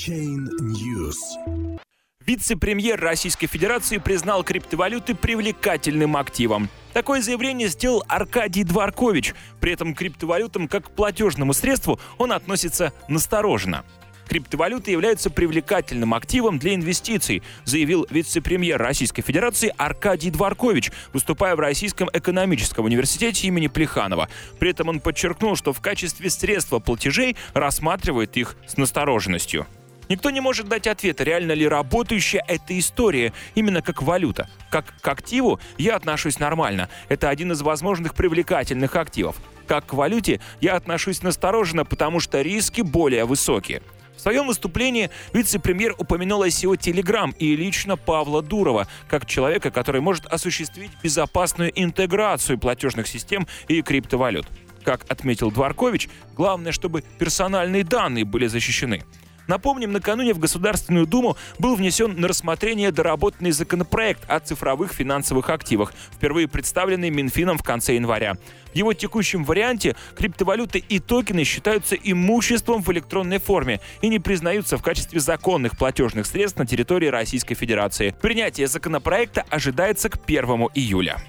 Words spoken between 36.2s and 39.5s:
нормально. Это один из возможных привлекательных активов.